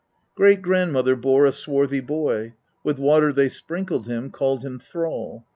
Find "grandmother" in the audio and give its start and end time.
0.63-1.15